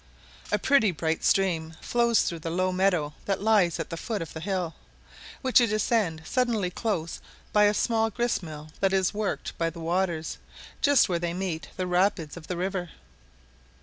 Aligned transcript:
A 0.51 0.57
pretty 0.57 0.89
bright 0.89 1.23
stream 1.23 1.75
flows 1.79 2.23
through 2.23 2.39
the 2.39 2.49
low 2.49 2.71
meadow 2.71 3.13
that 3.25 3.39
lies 3.39 3.79
at 3.79 3.91
the 3.91 3.97
foot 3.97 4.19
of 4.19 4.33
the 4.33 4.39
hill, 4.39 4.73
which 5.43 5.61
you 5.61 5.67
descend 5.67 6.23
suddenly 6.25 6.71
close 6.71 7.21
by 7.53 7.65
a 7.65 7.73
small 7.75 8.09
grist 8.09 8.41
mill 8.41 8.69
that 8.79 8.93
is 8.93 9.13
worked 9.13 9.55
by 9.59 9.69
the 9.69 9.79
waters, 9.79 10.39
just 10.81 11.07
where 11.07 11.19
they 11.19 11.35
meet 11.35 11.67
the 11.77 11.85
rapids 11.85 12.35
of 12.35 12.47
the 12.47 12.57
river. 12.57 12.89